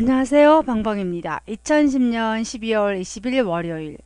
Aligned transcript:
안녕하세요. 0.00 0.62
방방입니다. 0.62 1.40
2010년 1.48 2.42
12월 2.42 3.00
20일 3.00 3.44
월요일. 3.44 3.98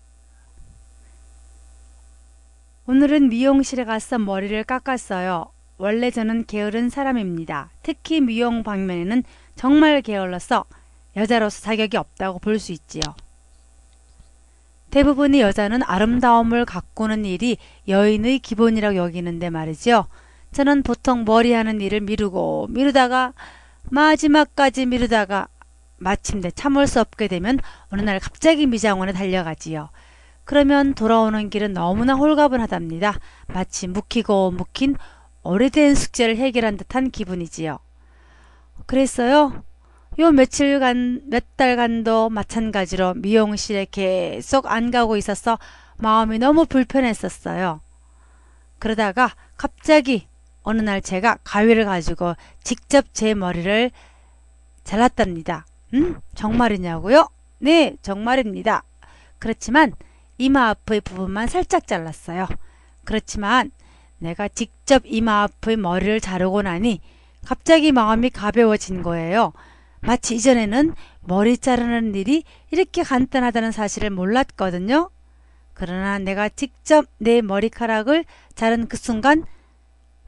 오늘은 2.87 3.29
미용실에 3.29 3.84
가서 3.84 4.18
머리를 4.18 4.64
깎았어요. 4.64 5.52
원래 5.76 6.10
저는 6.10 6.46
게으른 6.46 6.88
사람입니다. 6.88 7.68
특히 7.82 8.22
미용 8.22 8.62
방면에는 8.62 9.22
정말 9.54 10.00
게을러서 10.00 10.64
여자로서 11.14 11.61
자격이 11.61 11.98
없다고 11.98 12.38
볼 12.38 12.59
수 12.59 12.72
있지요. 12.72 13.02
대부분의 14.93 15.43
여자는 15.43 15.82
아름다움을 15.82 16.64
가꾸는 16.64 17.27
일이 17.27 17.59
여인의 17.86 18.38
기본이라고 18.38 18.96
여기는데 18.96 19.50
말이죠. 19.50 20.06
저는 20.52 20.84
보통 20.84 21.27
머리 21.27 21.52
하는 21.52 21.82
일을 21.82 22.00
미루고 22.00 22.68
미루다가 22.70 23.34
마지막까지 23.90 24.86
미루다가 24.86 25.48
마침내 26.03 26.50
참을 26.50 26.86
수 26.86 27.00
없게 27.00 27.29
되면 27.29 27.58
어느 27.90 28.03
날 28.03 28.18
갑자기 28.18 28.67
미장원에 28.67 29.13
달려가지요. 29.13 29.90
그러면 30.45 30.95
돌아오는 30.95 31.50
길은 31.50 31.72
너무나 31.72 32.14
홀가분하답니다. 32.14 33.19
마치 33.47 33.86
묵히고 33.86 34.50
묵힌 34.53 34.97
오래된 35.45 35.95
숙제를 35.95 36.36
해결한 36.36 36.77
듯한 36.77 37.11
기분이지요. 37.11 37.78
그랬어요. 38.86 39.62
요 40.19 40.31
며칠간, 40.31 41.23
몇 41.27 41.56
달간도 41.56 42.28
마찬가지로 42.28 43.14
미용실에 43.14 43.87
계속 43.91 44.67
안 44.67 44.91
가고 44.91 45.17
있어서 45.17 45.59
마음이 45.98 46.39
너무 46.39 46.67
불편했었어요. 46.67 47.81
그러다가 48.78 49.31
갑자기 49.56 50.27
어느 50.64 50.83
날 50.83 51.00
제가 51.00 51.39
가위를 51.45 51.84
가지고 51.84 52.34
직접 52.62 53.06
제 53.14 53.34
머리를 53.34 53.91
잘랐답니다. 54.84 55.64
음? 55.95 56.20
정말이냐고요? 56.34 57.28
네, 57.59 57.97
정말입니다. 58.03 58.83
그렇지만 59.39 59.93
이마 60.39 60.69
앞의 60.71 61.03
부분만 61.03 61.49
살짝 61.49 61.87
잘랐어요. 61.87 62.49
그렇지만 63.05 63.71
내가 64.19 64.49
직접 64.49 65.03
이마 65.05 65.43
앞의 65.43 65.77
머리를 65.77 66.21
자르고 66.21 66.62
나니 66.62 67.01
갑자기 67.45 67.93
마음이 67.93 68.31
가벼워진 68.31 69.03
거예요. 69.03 69.53
마치 70.01 70.34
이전에는 70.34 70.95
머리 71.21 71.57
자르는 71.57 72.15
일이 72.15 72.45
이렇게 72.71 73.03
간단하다는 73.03 73.73
사실을 73.73 74.11
몰랐거든요. 74.11 75.11
그러나 75.75 76.19
내가 76.19 76.49
직접 76.49 77.06
내 77.19 77.41
머리카락을 77.41 78.25
자른 78.55 78.89
그 78.89 78.97
순간 78.97 79.45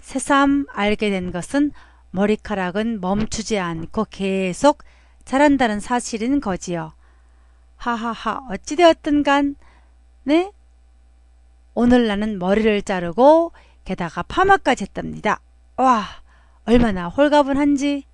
새삼 0.00 0.66
알게 0.72 1.10
된 1.10 1.32
것은 1.32 1.72
머리카락은 2.10 3.00
멈추지 3.00 3.58
않고 3.58 4.06
계속 4.10 4.82
자란다는 5.24 5.80
사실인 5.80 6.40
거지요. 6.40 6.92
하하하 7.76 8.46
어찌되었든 8.50 9.22
간 9.22 9.56
네? 10.22 10.52
오늘 11.74 12.06
나는 12.06 12.38
머리를 12.38 12.82
자르고 12.82 13.52
게다가 13.84 14.22
파마까지 14.22 14.84
했답니다. 14.84 15.40
와 15.76 16.04
얼마나 16.64 17.08
홀가분한지 17.08 18.04